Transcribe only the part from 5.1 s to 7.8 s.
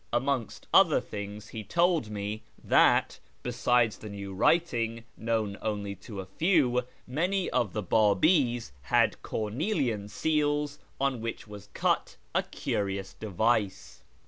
(known only to a few), many of